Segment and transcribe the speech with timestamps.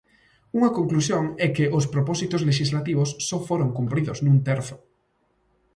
[0.57, 4.75] Unha conclusión é que os propósitos lexislativos só foron cumpridos nun terzo.